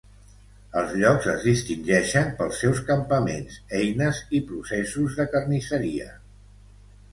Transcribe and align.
Els 0.79 0.93
llocs 1.01 1.27
es 1.33 1.43
distingeixen 1.49 2.31
pels 2.39 2.57
seus 2.65 2.81
campaments, 2.89 3.61
eines 3.83 4.25
i 4.41 4.43
processos 4.51 5.21
de 5.23 5.29
carnisseria. 5.37 6.11